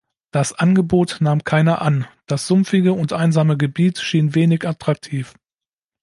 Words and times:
Das 0.31 0.53
Angebot 0.53 1.17
nahm 1.19 1.43
keiner 1.43 1.83
an, 1.83 2.07
das 2.25 2.47
sumpfige 2.47 2.93
und 2.93 3.13
einsame 3.13 3.55
Gebiet 3.55 3.99
schien 3.99 4.33
wenig 4.33 4.67
attraktiv. 4.67 5.35